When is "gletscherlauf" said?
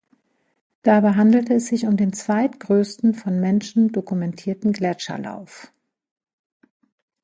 4.73-5.71